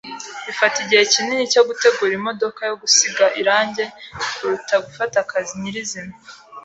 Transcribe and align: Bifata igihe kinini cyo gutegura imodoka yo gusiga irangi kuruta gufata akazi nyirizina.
Bifata 0.45 0.75
igihe 0.83 1.03
kinini 1.13 1.51
cyo 1.53 1.61
gutegura 1.67 2.13
imodoka 2.19 2.61
yo 2.69 2.75
gusiga 2.81 3.25
irangi 3.41 3.85
kuruta 4.33 4.75
gufata 4.85 5.15
akazi 5.23 5.51
nyirizina. 5.61 6.13